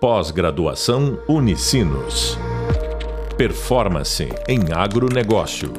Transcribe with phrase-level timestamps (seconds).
[0.00, 2.38] Pós-graduação Unicinos.
[3.36, 5.72] Performance em agronegócio.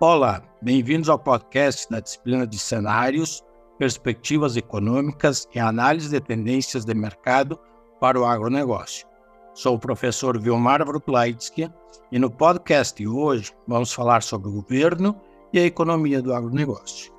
[0.00, 3.44] Olá, bem-vindos ao podcast da disciplina de cenários,
[3.78, 7.60] perspectivas econômicas e análise de tendências de mercado
[8.00, 9.06] para o agronegócio.
[9.52, 11.70] Sou o professor Vilmar Vrutlaitsky
[12.10, 15.20] e no podcast de hoje vamos falar sobre o governo
[15.52, 17.13] e a economia do agronegócio.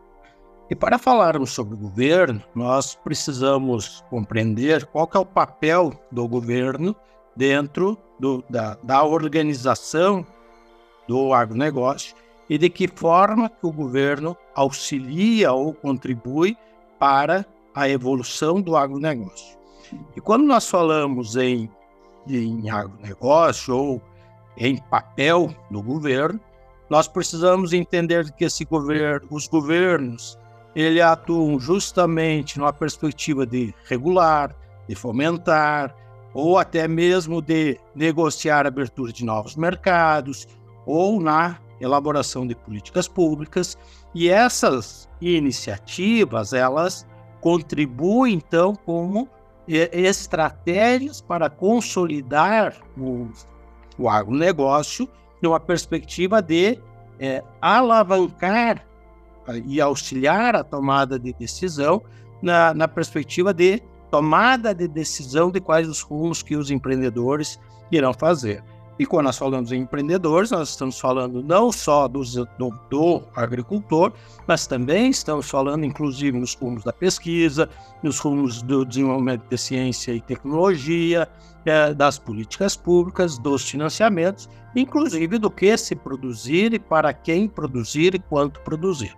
[0.70, 6.95] E para falarmos sobre o governo, nós precisamos compreender qual é o papel do governo
[7.35, 10.25] dentro do, da, da organização
[11.08, 12.16] do agronegócio
[12.49, 16.58] e de que forma que o governo auxilia ou contribui
[16.97, 19.58] para a evolução do agronegócio.
[20.16, 21.70] E quando nós falamos em,
[22.27, 24.02] em agronegócio ou
[24.58, 26.39] em papel do governo,
[26.89, 30.39] nós precisamos entender que esse governo, os governos
[30.75, 34.55] ele atuam justamente numa perspectiva de regular,
[34.88, 35.95] de fomentar,
[36.33, 40.47] ou até mesmo de negociar a abertura de novos mercados,
[40.85, 43.77] ou na elaboração de políticas públicas.
[44.13, 47.07] E essas iniciativas, elas
[47.39, 49.30] contribuem, então, como
[49.67, 53.30] estratégias para consolidar o,
[53.97, 55.09] o agronegócio
[55.41, 56.80] numa perspectiva de
[57.19, 58.85] é, alavancar
[59.65, 62.01] e auxiliar a tomada de decisão
[62.41, 67.59] na, na perspectiva de tomada de decisão de quais os rumos que os empreendedores
[67.91, 68.63] irão fazer.
[68.97, 72.21] E quando nós falamos em empreendedores, nós estamos falando não só do,
[72.57, 74.13] do, do, agricultor,
[74.47, 77.69] mas também estamos falando, inclusive, nos rumos da pesquisa,
[78.01, 81.27] nos rumos do desenvolvimento de ciência e tecnologia,
[81.66, 88.16] é, das políticas públicas, dos financiamentos, inclusive do que se produzir e para quem produzir
[88.16, 89.13] e quanto produzir.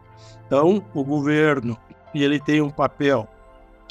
[0.48, 1.78] Então, o governo
[2.16, 3.28] ele tem um papel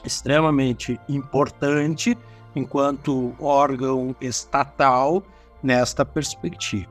[0.05, 2.17] extremamente importante
[2.55, 5.23] enquanto órgão estatal
[5.63, 6.91] nesta perspectiva.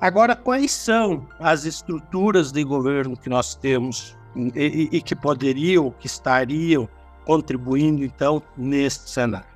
[0.00, 4.16] Agora, quais são as estruturas de governo que nós temos
[4.54, 6.88] e, e que poderiam, que estariam
[7.24, 9.48] contribuindo, então, neste cenário?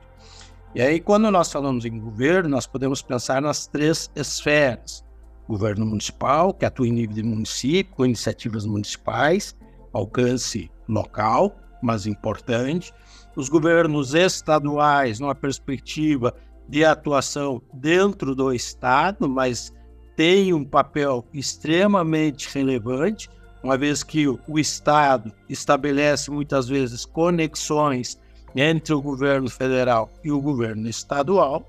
[0.74, 5.04] E aí, quando nós falamos em governo, nós podemos pensar nas três esferas
[5.48, 9.56] governo municipal, que atua em nível de município, com iniciativas municipais,
[9.92, 12.92] alcance local, mas importante.
[13.36, 16.34] Os governos estaduais, numa perspectiva
[16.72, 19.70] de atuação dentro do Estado, mas
[20.16, 23.28] tem um papel extremamente relevante,
[23.62, 28.18] uma vez que o Estado estabelece muitas vezes conexões
[28.56, 31.62] entre o governo federal e o governo estadual.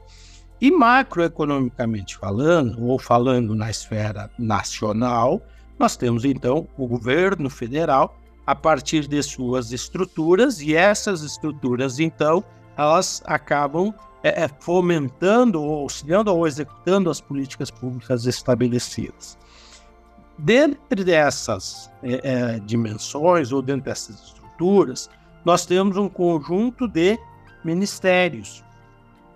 [0.61, 5.41] E macroeconomicamente falando, ou falando na esfera nacional,
[5.77, 12.41] nós temos então o governo federal a partir de suas estruturas, e essas estruturas, então,
[12.77, 19.37] elas acabam é, é fomentando ou auxiliando ou executando as políticas públicas estabelecidas.
[20.37, 25.09] Dentro dessas é, é, dimensões ou dentro dessas estruturas,
[25.45, 27.19] nós temos um conjunto de
[27.63, 28.63] ministérios,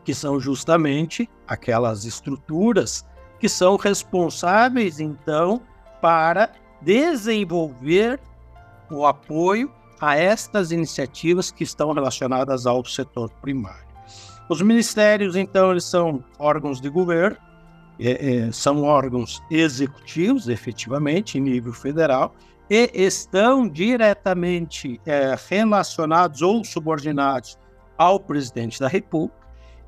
[0.03, 3.05] que são justamente aquelas estruturas
[3.39, 5.61] que são responsáveis, então,
[6.01, 8.19] para desenvolver
[8.89, 13.87] o apoio a estas iniciativas que estão relacionadas ao setor primário.
[14.49, 17.37] Os ministérios, então, eles são órgãos de governo,
[17.99, 22.33] é, é, são órgãos executivos, efetivamente, em nível federal,
[22.69, 27.57] e estão diretamente é, relacionados ou subordinados
[27.97, 29.35] ao presidente da República,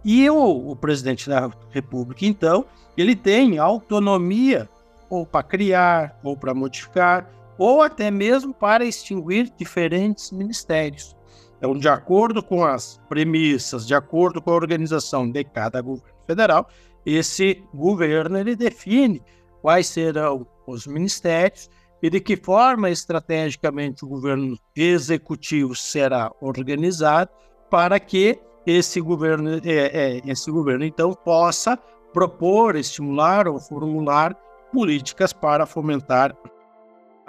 [0.04, 2.66] e o, o presidente da República, então,
[2.98, 4.68] ele tem autonomia
[5.10, 7.28] ou para criar, ou para modificar,
[7.60, 11.16] ou até mesmo para extinguir diferentes ministérios.
[11.58, 16.70] Então, de acordo com as premissas, de acordo com a organização de cada governo federal,
[17.06, 19.22] esse governo ele define
[19.62, 21.70] quais serão os ministérios
[22.02, 27.30] e de que forma estrategicamente o governo executivo será organizado
[27.70, 31.78] para que esse governo, é, é, esse governo então possa
[32.14, 34.34] propor, estimular ou formular
[34.72, 36.34] políticas para fomentar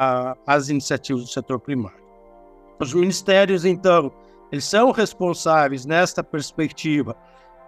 [0.01, 2.01] a, as iniciativas do setor primário.
[2.81, 4.11] Os ministérios, então,
[4.51, 7.15] eles são responsáveis nesta perspectiva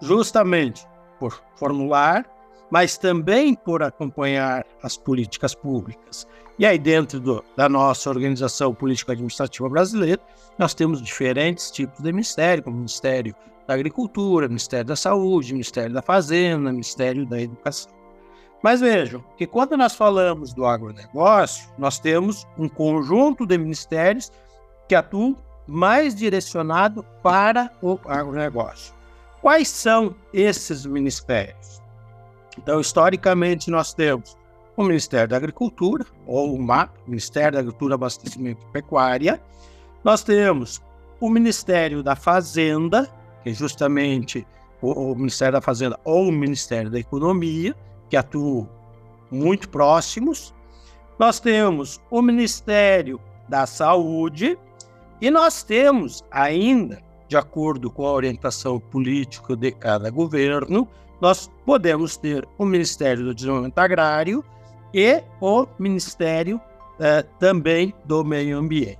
[0.00, 0.86] justamente
[1.20, 2.26] por formular,
[2.70, 6.26] mas também por acompanhar as políticas públicas.
[6.58, 10.20] E aí, dentro do, da nossa organização político-administrativa brasileira,
[10.58, 13.34] nós temos diferentes tipos de ministério, como o Ministério
[13.66, 17.92] da Agricultura, Ministério da Saúde, Ministério da Fazenda, Ministério da Educação.
[18.62, 24.30] Mas vejam que quando nós falamos do agronegócio, nós temos um conjunto de ministérios
[24.88, 25.36] que atuam
[25.66, 28.94] mais direcionado para o agronegócio.
[29.40, 31.82] Quais são esses ministérios?
[32.56, 34.36] Então, historicamente, nós temos
[34.76, 39.40] o Ministério da Agricultura, ou o MAP, Ministério da Agricultura, Abastecimento e Pecuária.
[40.04, 40.80] Nós temos
[41.20, 43.08] o Ministério da Fazenda,
[43.42, 44.46] que é justamente
[44.80, 47.74] o, o Ministério da Fazenda ou o Ministério da Economia,
[48.12, 48.68] que atuam
[49.30, 50.54] muito próximos.
[51.18, 53.18] Nós temos o Ministério
[53.48, 54.58] da Saúde
[55.18, 60.86] e nós temos ainda, de acordo com a orientação política de cada governo,
[61.22, 64.44] nós podemos ter o Ministério do Desenvolvimento Agrário
[64.92, 66.60] e o Ministério
[67.00, 68.98] eh, também do Meio Ambiente.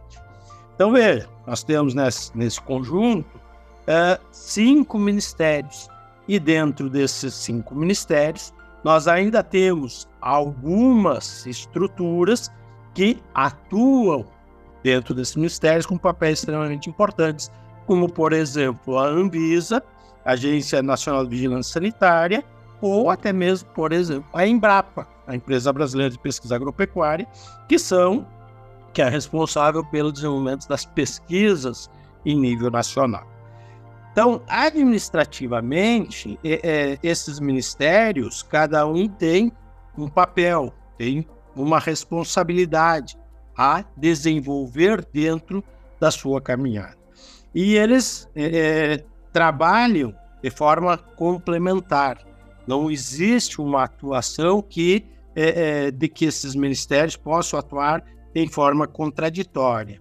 [0.74, 3.38] Então, veja, nós temos nesse, nesse conjunto
[3.86, 5.90] eh, cinco ministérios,
[6.26, 12.50] e dentro desses cinco ministérios, nós ainda temos algumas estruturas
[12.94, 14.26] que atuam
[14.82, 17.50] dentro desses ministérios com papéis extremamente importantes,
[17.86, 19.82] como, por exemplo, a Anvisa,
[20.24, 22.44] Agência Nacional de Vigilância Sanitária,
[22.80, 27.26] ou até mesmo, por exemplo, a Embrapa, a Empresa Brasileira de Pesquisa Agropecuária,
[27.68, 28.26] que são
[28.92, 31.90] que é responsável pelo desenvolvimento das pesquisas
[32.26, 33.26] em nível nacional.
[34.12, 39.50] Então, administrativamente, é, é, esses ministérios, cada um tem
[39.96, 41.26] um papel, tem
[41.56, 43.16] uma responsabilidade
[43.56, 45.64] a desenvolver dentro
[45.98, 46.96] da sua caminhada.
[47.54, 52.18] E eles é, é, trabalham de forma complementar.
[52.66, 58.86] Não existe uma atuação que é, é, de que esses ministérios possam atuar em forma
[58.86, 60.00] contraditória.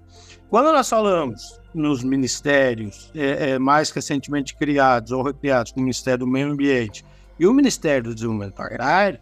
[0.49, 6.19] Quando nós falamos nos ministérios é, é, mais recentemente criados ou recriados, como o Ministério
[6.19, 7.05] do Meio Ambiente
[7.39, 9.19] e o Ministério do Desenvolvimento Agrário,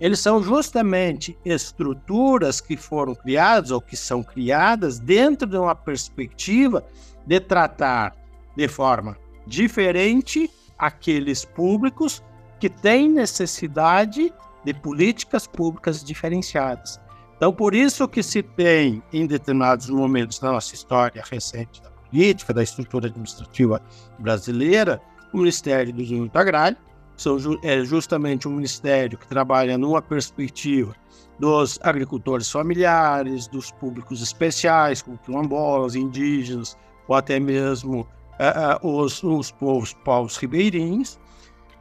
[0.00, 6.84] eles são justamente estruturas que foram criadas ou que são criadas dentro de uma perspectiva
[7.24, 8.16] de tratar
[8.56, 9.16] de forma
[9.46, 12.20] diferente aqueles públicos
[12.58, 14.32] que têm necessidade
[14.64, 17.00] de políticas públicas diferenciadas.
[17.42, 22.54] Então, por isso que se tem, em determinados momentos da nossa história recente da política,
[22.54, 23.82] da estrutura administrativa
[24.16, 25.02] brasileira,
[25.32, 26.76] o Ministério do Desenvolvimento Agrário,
[27.16, 30.94] são, é justamente um ministério que trabalha numa perspectiva
[31.36, 36.78] dos agricultores familiares, dos públicos especiais, como quilombolas, indígenas,
[37.08, 41.18] ou até mesmo uh, uh, os, os povos, povos ribeirinhos,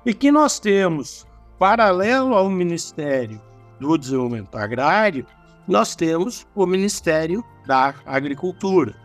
[0.08, 1.28] e que nós temos,
[1.60, 3.40] paralelo ao Ministério
[3.80, 5.24] do Desenvolvimento Agrário,
[5.68, 8.96] nós temos o Ministério da Agricultura.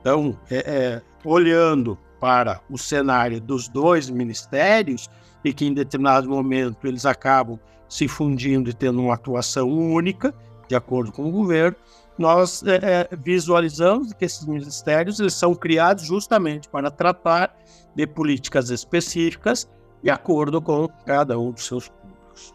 [0.00, 5.08] Então, é, é, olhando para o cenário dos dois ministérios,
[5.44, 7.58] e que em determinado momento eles acabam
[7.88, 10.34] se fundindo e tendo uma atuação única,
[10.66, 11.76] de acordo com o governo,
[12.16, 17.54] nós é, é, visualizamos que esses ministérios eles são criados justamente para tratar
[17.94, 19.68] de políticas específicas
[20.02, 22.54] de acordo com cada um dos seus públicos.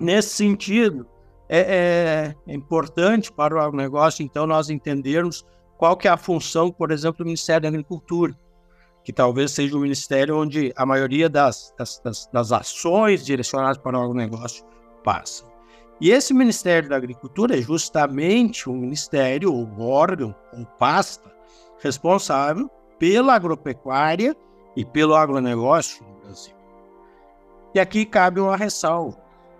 [0.00, 1.06] Nesse sentido,
[1.48, 5.44] é, é, é importante para o negócio, então, nós entendermos
[5.76, 8.36] qual que é a função, por exemplo, do Ministério da Agricultura
[9.06, 13.96] que talvez seja o ministério onde a maioria das, das, das, das ações direcionadas para
[13.96, 14.64] o agronegócio
[15.04, 15.46] passam.
[16.00, 21.32] E esse Ministério da Agricultura é justamente o ministério, um órgão, ou pasta,
[21.78, 22.68] responsável
[22.98, 24.34] pela agropecuária
[24.74, 26.56] e pelo agronegócio no Brasil.
[27.76, 29.16] E aqui cabe uma ressalva.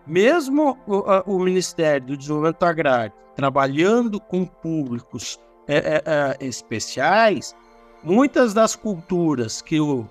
[0.06, 7.54] Mesmo o, o Ministério do Desenvolvimento Agrário trabalhando com públicos é, é, é, especiais,
[8.02, 10.08] muitas das culturas que o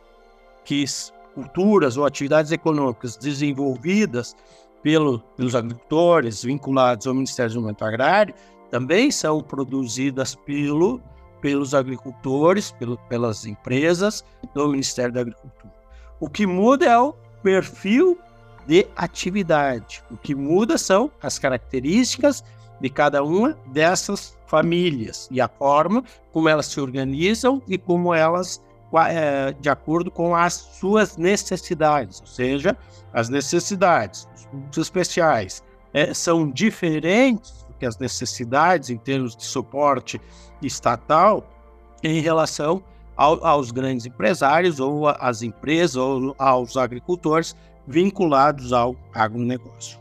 [0.63, 0.83] que
[1.33, 4.35] culturas ou atividades econômicas desenvolvidas
[4.81, 8.35] pelo, pelos agricultores vinculados ao Ministério do Desenvolvimento Agrário
[8.71, 11.01] também são produzidas pelo,
[11.41, 14.23] pelos agricultores, pelo, pelas empresas
[14.53, 15.73] do Ministério da Agricultura.
[16.19, 18.17] O que muda é o perfil
[18.67, 20.03] de atividade.
[20.09, 22.43] O que muda são as características
[22.79, 28.61] de cada uma dessas famílias e a forma como elas se organizam e como elas,
[29.07, 32.77] é, de acordo com as suas necessidades, ou seja,
[33.13, 39.43] as necessidades dos públicos especiais é, são diferentes do que as necessidades em termos de
[39.43, 40.19] suporte
[40.61, 41.47] estatal
[42.03, 42.83] em relação
[43.15, 47.55] ao, aos grandes empresários ou às empresas ou aos agricultores
[47.87, 49.99] vinculados ao agronegócio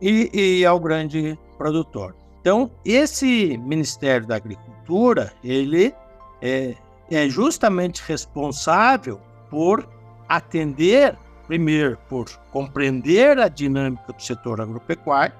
[0.00, 2.14] e, e ao grande produtor.
[2.40, 5.94] Então, esse Ministério da Agricultura, ele
[6.40, 6.74] é,
[7.10, 9.86] é justamente responsável por
[10.28, 15.34] atender, primeiro, por compreender a dinâmica do setor agropecuário,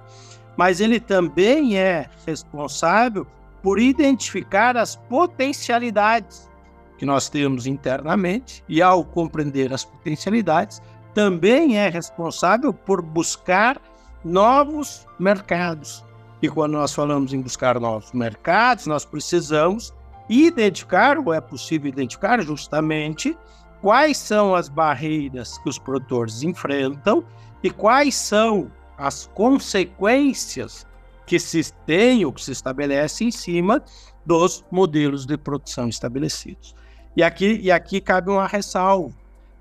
[0.56, 3.26] mas ele também é responsável
[3.62, 6.50] por identificar as potencialidades
[6.98, 10.82] que nós temos internamente e, ao compreender as potencialidades,
[11.14, 13.80] também é responsável por buscar
[14.24, 16.04] novos mercados.
[16.42, 19.92] E quando nós falamos em buscar novos mercados, nós precisamos
[20.28, 23.36] identificar, ou é possível identificar justamente,
[23.80, 27.24] quais são as barreiras que os produtores enfrentam
[27.62, 30.86] e quais são as consequências
[31.26, 33.82] que se tem ou que se estabelece em cima
[34.24, 36.74] dos modelos de produção estabelecidos.
[37.16, 39.14] E aqui, e aqui cabe uma ressalva,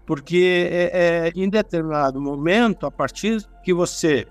[0.10, 4.26] porque é, é, em determinado momento, a partir que você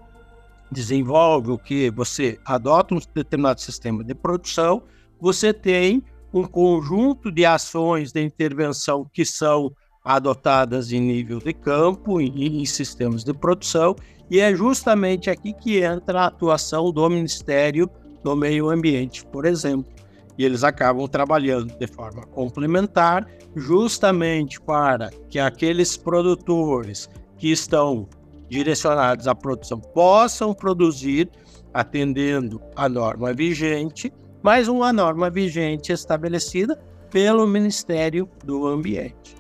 [0.73, 4.83] desenvolve, o que você adota um determinado sistema de produção,
[5.21, 6.03] você tem
[6.35, 9.71] um conjunto de ações de intervenção que são
[10.05, 13.95] adotadas em nível de campo, em, em sistemas de produção,
[14.29, 17.89] e é justamente aqui que entra a atuação do Ministério
[18.25, 19.98] do Meio Ambiente, por exemplo.
[20.39, 23.27] E eles acabam trabalhando de forma complementar,
[23.57, 28.09] justamente para que aqueles produtores que estão
[28.49, 31.29] direcionados à produção possam produzir
[31.75, 36.81] atendendo a norma vigente, mas uma norma vigente estabelecida
[37.11, 39.37] pelo Ministério do Ambiente.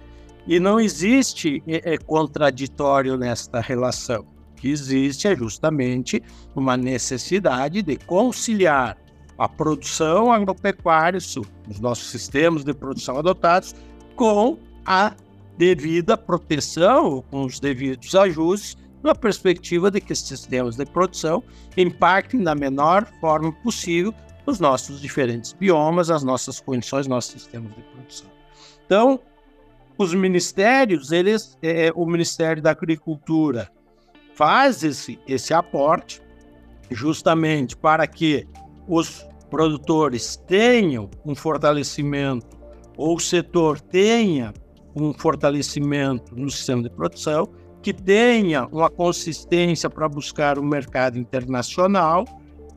[0.46, 4.26] E não existe é, é, contraditório nesta relação.
[4.52, 6.22] O que existe é justamente
[6.56, 8.96] uma necessidade de conciliar
[9.38, 13.74] a produção agropecuária, os nossos sistemas de produção adotados,
[14.16, 15.14] com a
[15.56, 21.42] devida proteção, com os devidos ajustes na perspectiva de que esses sistemas de produção
[21.76, 24.12] impactem da menor forma possível
[24.44, 28.28] os nossos diferentes biomas, as nossas condições, nossos sistemas de produção.
[28.84, 29.20] Então,
[29.96, 33.70] os ministérios, eles, é, o Ministério da Agricultura
[34.34, 36.22] faz esse, esse aporte
[36.90, 38.46] justamente para que
[38.86, 42.58] os produtores tenham um fortalecimento
[42.96, 44.52] ou o setor tenha
[44.94, 47.48] um fortalecimento no sistema de produção
[47.82, 52.24] que tenha uma consistência para buscar o um mercado internacional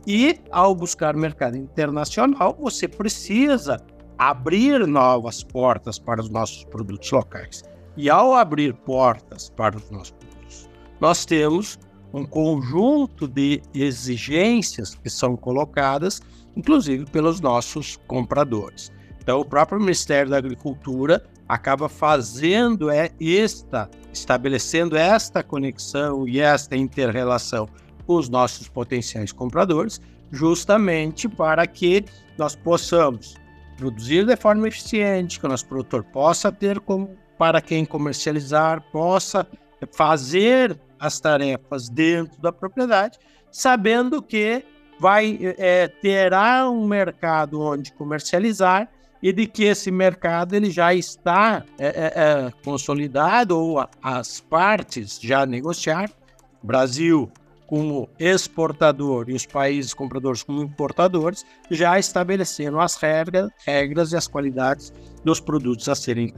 [0.05, 3.77] e, ao buscar mercado internacional, você precisa
[4.17, 7.63] abrir novas portas para os nossos produtos locais.
[7.97, 11.79] E, ao abrir portas para os nossos produtos, nós temos
[12.13, 16.21] um conjunto de exigências que são colocadas,
[16.55, 18.91] inclusive pelos nossos compradores.
[19.19, 26.75] Então, o próprio Ministério da Agricultura acaba fazendo é esta, estabelecendo esta conexão e esta
[26.75, 27.67] interrelação
[28.05, 32.05] com os nossos potenciais compradores, justamente para que
[32.37, 33.35] nós possamos
[33.77, 39.45] produzir de forma eficiente, que o nosso produtor possa ter como para quem comercializar, possa
[39.91, 43.17] fazer as tarefas dentro da propriedade,
[43.51, 44.63] sabendo que
[45.01, 48.87] vai é, terá um mercado onde comercializar
[49.21, 55.19] e de que esse mercado ele já está é, é, é consolidado ou as partes
[55.19, 56.13] já negociaram.
[56.61, 57.31] Brasil
[57.65, 64.27] como exportador e os países compradores como importadores já estabeleceram as regras, regras e as
[64.27, 64.93] qualidades
[65.25, 66.31] dos produtos a serem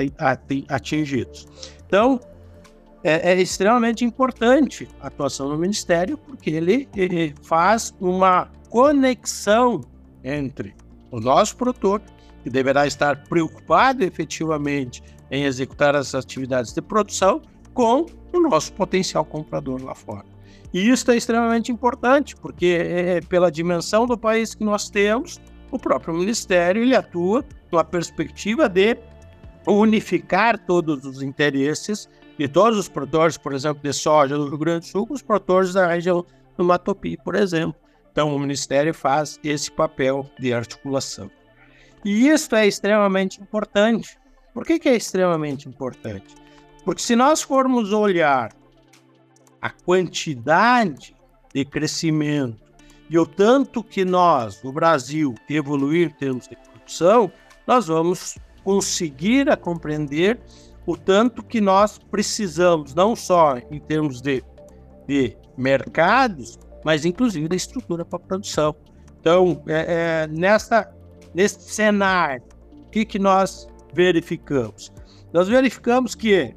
[0.69, 1.47] atingidos.
[1.85, 2.17] Então,
[3.03, 9.81] é, é, extremamente importante a atuação do Ministério, porque ele, ele faz uma conexão
[10.23, 10.73] entre
[11.11, 12.01] o nosso produtor
[12.43, 17.41] que deverá estar preocupado efetivamente em executar as atividades de produção
[17.73, 20.25] com o nosso potencial comprador lá fora.
[20.73, 25.39] E isso é extremamente importante, porque é, é pela dimensão do país que nós temos,
[25.71, 28.97] o próprio Ministério ele atua numa perspectiva de
[29.67, 34.85] unificar todos os interesses de todos os produtores, por exemplo, de soja do Rio Grande
[34.85, 36.25] do Sul, com os produtores da região
[36.57, 37.75] do Matopi, por exemplo.
[38.11, 41.29] Então, o Ministério faz esse papel de articulação.
[42.05, 44.17] E isso é extremamente importante.
[44.53, 46.35] Por que, que é extremamente importante?
[46.83, 48.51] Porque se nós formos olhar
[49.61, 51.15] a quantidade
[51.53, 52.61] de crescimento
[53.09, 57.31] e o tanto que nós, no Brasil, evoluir em termos de produção,
[57.65, 60.39] nós vamos conseguir a compreender
[60.85, 64.43] o tanto que nós precisamos, não só em termos de,
[65.07, 68.75] de mercados, mas inclusive da estrutura para produção.
[69.19, 70.91] Então, é, é, nessa
[71.33, 72.43] nesse cenário,
[72.85, 74.91] o que, que nós verificamos?
[75.33, 76.53] Nós verificamos que,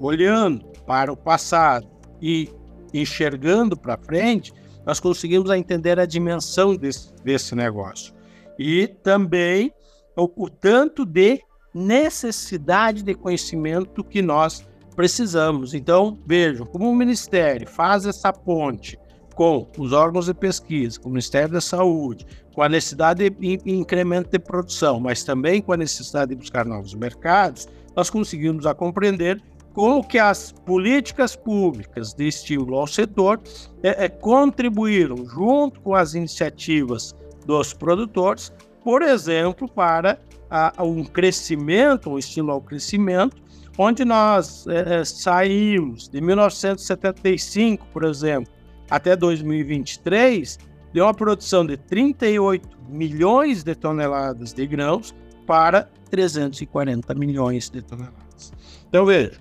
[0.00, 1.86] olhando para o passado
[2.20, 2.48] e
[2.94, 4.52] enxergando para frente,
[4.86, 8.14] nós conseguimos entender a dimensão desse, desse negócio.
[8.58, 9.72] E também
[10.16, 11.42] o, o tanto de
[11.74, 15.72] necessidade de conhecimento que nós precisamos.
[15.74, 18.98] Então, vejam como o Ministério faz essa ponte
[19.34, 24.30] com os órgãos de pesquisa, com o Ministério da Saúde, com a necessidade de incremento
[24.30, 29.40] de produção, mas também com a necessidade de buscar novos mercados, nós conseguimos a compreender
[29.72, 33.40] como que as políticas públicas de estímulo ao setor
[33.82, 37.14] é, é, contribuíram, junto com as iniciativas
[37.46, 40.18] dos produtores, por exemplo, para
[40.50, 43.36] a, um crescimento, um estímulo ao crescimento,
[43.78, 48.52] onde nós é, é saímos de 1975, por exemplo,
[48.90, 50.58] até 2023,
[50.92, 55.14] de uma produção de 38 milhões de toneladas de grãos
[55.46, 58.52] para 340 milhões de toneladas.
[58.88, 59.38] Então, veja,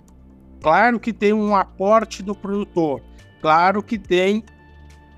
[0.62, 3.02] claro que tem um aporte do produtor,
[3.42, 4.44] claro que tem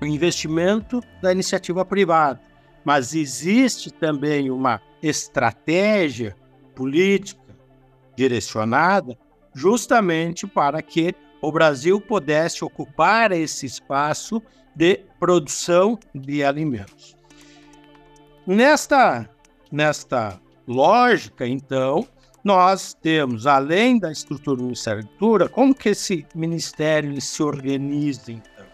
[0.00, 2.40] o investimento da iniciativa privada,
[2.84, 6.36] mas existe também uma estratégia
[6.74, 7.56] política
[8.16, 9.18] direcionada
[9.54, 14.40] justamente para que o Brasil pudesse ocupar esse espaço
[14.74, 17.16] de produção de alimentos.
[18.46, 19.28] Nesta,
[19.70, 22.06] nesta lógica, então,
[22.42, 28.32] nós temos, além da estrutura do Ministério da Agricultura, como que esse ministério se organiza,
[28.32, 28.66] então?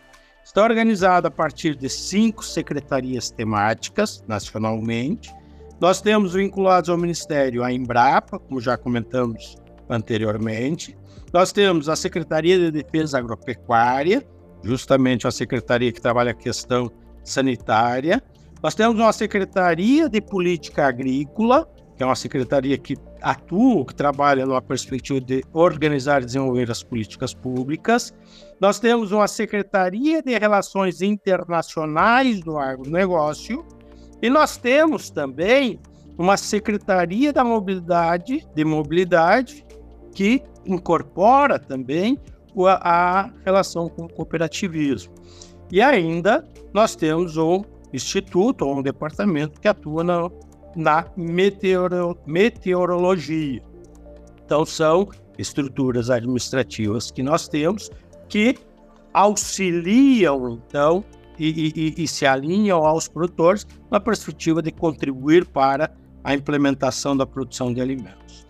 [0.45, 5.35] Está organizado a partir de cinco secretarias temáticas, nacionalmente.
[5.81, 9.55] Nós temos vinculados ao Ministério a Embrapa, como já comentamos
[9.89, 10.99] anteriormente.
[11.33, 14.27] Nós temos a Secretaria de Defesa Agropecuária,
[14.65, 16.91] justamente a secretaria que trabalha a questão
[17.23, 18.21] sanitária.
[18.61, 24.45] Nós temos uma Secretaria de Política Agrícola, que é uma secretaria que atua, que trabalha
[24.45, 28.13] numa perspectiva de organizar e desenvolver as políticas públicas.
[28.61, 33.65] Nós temos uma Secretaria de Relações Internacionais do Agronegócio
[34.21, 35.79] e nós temos também
[36.17, 39.65] uma Secretaria da Mobilidade, de Mobilidade,
[40.13, 42.19] que incorpora também
[42.67, 45.15] a relação com o cooperativismo.
[45.71, 46.45] E ainda
[46.75, 50.31] nós temos um instituto ou um departamento que atua na,
[50.75, 53.63] na meteoro, meteorologia.
[54.45, 57.91] Então, são estruturas administrativas que nós temos
[58.29, 58.57] que
[59.13, 61.05] auxiliam, então,
[61.39, 65.93] e, e, e, se alinham aos produtores na perspectiva de contribuir para
[66.25, 68.47] a implementação da produção de alimentos.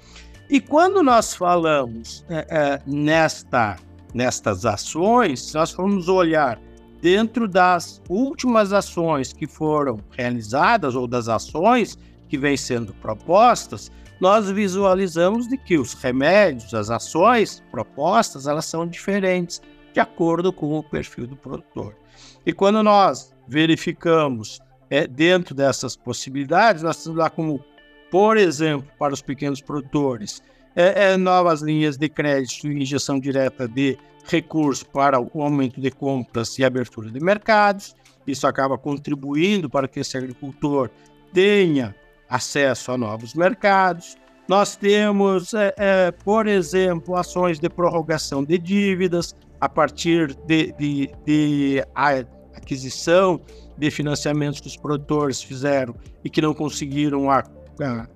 [0.51, 3.77] E quando nós falamos é, é, nesta,
[4.15, 6.59] nestas ações, nós formos olhar
[7.03, 11.99] dentro das últimas ações que foram realizadas ou das ações
[12.29, 18.87] que vêm sendo propostas, nós visualizamos de que os remédios, as ações propostas, elas são
[18.87, 21.95] diferentes de acordo com o perfil do produtor.
[22.45, 27.63] E quando nós verificamos é, dentro dessas possibilidades, nós temos lá como
[28.11, 30.43] por exemplo, para os pequenos produtores,
[30.75, 35.91] é, é novas linhas de crédito e injeção direta de recursos para o aumento de
[35.91, 37.95] compras e abertura de mercados.
[38.27, 40.91] Isso acaba contribuindo para que esse agricultor
[41.33, 41.95] tenha
[42.29, 44.17] acesso a novos mercados.
[44.47, 51.11] Nós temos, é, é, por exemplo, ações de prorrogação de dívidas a partir de, de,
[51.25, 51.85] de
[52.55, 53.41] aquisição
[53.77, 55.95] de financiamentos que os produtores fizeram
[56.25, 57.45] e que não conseguiram a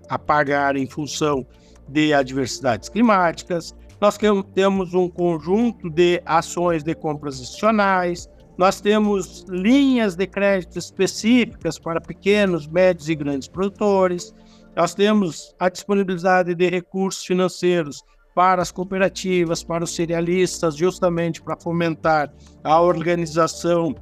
[0.08, 1.46] a pagar em função
[1.88, 3.74] de adversidades climáticas.
[4.00, 4.18] Nós
[4.54, 8.28] temos um conjunto de ações de compras adicionais,
[8.58, 14.34] nós temos linhas de crédito específicas para pequenos, médios e grandes produtores,
[14.74, 18.02] nós temos a disponibilidade de recursos financeiros
[18.34, 22.32] para as cooperativas, para os cerealistas, justamente para fomentar
[22.64, 23.94] a organização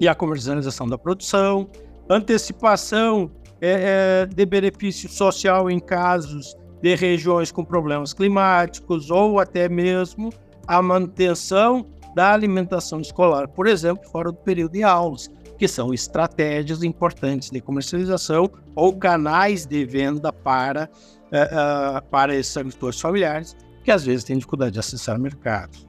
[0.00, 1.68] e a comercialização da produção,
[2.08, 9.68] antecipação é, é, de benefício social em casos de regiões com problemas climáticos ou até
[9.68, 10.30] mesmo
[10.66, 16.82] a manutenção da alimentação escolar, por exemplo, fora do período de aulas, que são estratégias
[16.82, 20.88] importantes de comercialização ou canais de venda para,
[21.32, 25.86] uh, uh, para esses agricultores familiares que às vezes têm dificuldade de acessar mercados.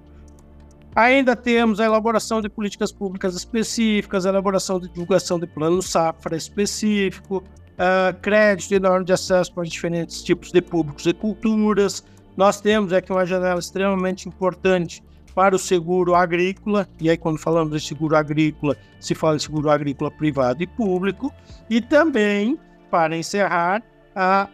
[0.95, 6.38] Ainda temos a elaboração de políticas públicas específicas, a elaboração de divulgação de plano safra
[6.38, 12.03] específico, uh, crédito e norma de acesso para diferentes tipos de públicos e culturas.
[12.38, 15.03] Nós temos aqui uma janela extremamente importante
[15.34, 19.69] para o seguro agrícola, e aí quando falamos de seguro agrícola, se fala de seguro
[19.69, 21.31] agrícola privado e público,
[21.69, 22.58] e também,
[22.89, 23.84] para encerrar,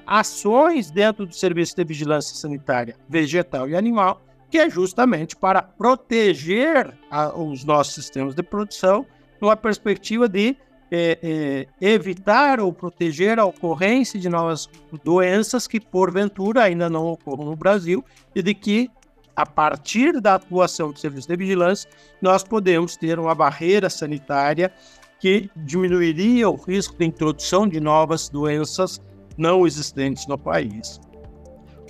[0.05, 6.97] ações dentro do Serviço de Vigilância Sanitária Vegetal e Animal, que é justamente para proteger
[7.09, 9.05] a, os nossos sistemas de produção
[9.39, 10.57] numa perspectiva de
[10.91, 14.67] é, é, evitar ou proteger a ocorrência de novas
[15.03, 18.03] doenças que, porventura, ainda não ocorram no Brasil
[18.35, 18.91] e de que
[19.33, 21.89] a partir da atuação do serviço de vigilância,
[22.21, 24.71] nós podemos ter uma barreira sanitária
[25.19, 28.99] que diminuiria o risco de introdução de novas doenças
[29.37, 30.99] não existentes no país.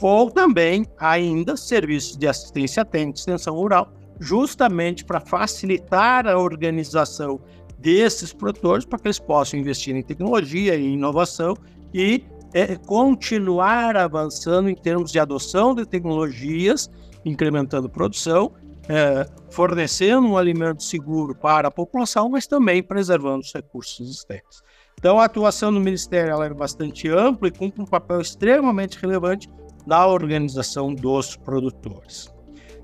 [0.02, 7.40] Ou também, ainda, serviços de assistência técnica e extensão rural, justamente para facilitar a organização
[7.78, 11.56] desses produtores para que eles possam investir em tecnologia e inovação
[11.94, 12.24] e
[12.54, 16.90] é, continuar avançando em termos de adoção de tecnologias,
[17.26, 18.54] incrementando produção,
[18.90, 24.62] é, fornecendo um alimento seguro para a população, mas também preservando os recursos existentes.
[25.02, 29.50] Então, a atuação do Ministério é bastante ampla e cumpre um papel extremamente relevante
[29.84, 32.32] na organização dos produtores.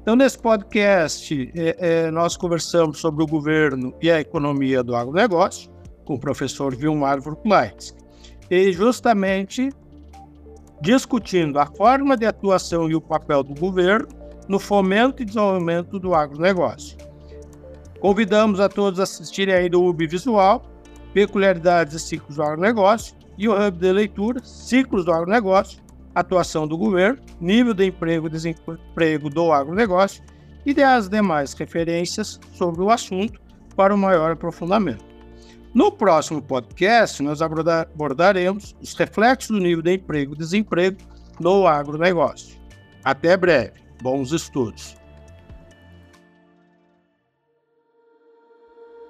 [0.02, 5.70] Então, nesse podcast, é, é, nós conversamos sobre o governo e a economia do agronegócio
[6.06, 7.96] com o professor Vilmar Vrukmaitz.
[8.50, 9.70] E justamente
[10.82, 14.08] discutindo a forma de atuação e o papel do governo
[14.48, 16.98] no fomento e desenvolvimento do agronegócio.
[18.00, 20.64] Convidamos a todos a assistirem aí do UB Visual,
[21.18, 25.82] Peculiaridades e Ciclos do Agronegócio, e o Hub de Leitura, Ciclos do Agronegócio,
[26.14, 30.24] atuação do governo, nível de emprego e desemprego do agronegócio
[30.64, 33.42] e as demais referências sobre o assunto
[33.76, 35.04] para o maior aprofundamento.
[35.74, 40.98] No próximo podcast, nós abordaremos os reflexos do nível de emprego e desemprego
[41.40, 42.60] no agronegócio.
[43.04, 43.74] Até breve.
[44.04, 44.96] Bons estudos.